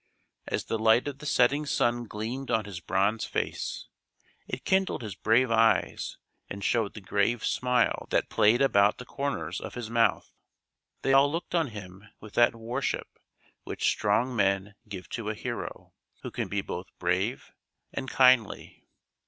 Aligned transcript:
As 0.47 0.65
the 0.65 0.79
light 0.79 1.07
of 1.07 1.19
the 1.19 1.27
setting 1.27 1.67
sun 1.67 2.05
gleamed 2.05 2.49
on 2.49 2.65
his 2.65 2.79
bronze 2.79 3.23
face, 3.23 3.85
it 4.47 4.65
kindled 4.65 5.03
his 5.03 5.13
brave 5.13 5.51
eyes 5.51 6.17
and 6.49 6.63
showed 6.63 6.95
the 6.95 7.01
grave 7.01 7.45
smile 7.45 8.07
that 8.09 8.27
played 8.27 8.63
about 8.63 8.97
the 8.97 9.05
corners 9.05 9.61
of 9.61 9.75
his 9.75 9.91
mouth. 9.91 10.33
They 11.03 11.13
all 11.13 11.31
looked 11.31 11.53
on 11.53 11.67
him 11.67 12.07
with 12.19 12.33
that 12.33 12.55
worship 12.55 13.09
which 13.63 13.89
strong 13.91 14.35
men 14.35 14.73
give 14.89 15.07
to 15.09 15.29
a 15.29 15.35
hero, 15.35 15.93
who 16.23 16.31
can 16.31 16.47
be 16.47 16.61
both 16.61 16.87
brave 16.97 17.51
and 17.93 18.09
kindly. 18.09 18.87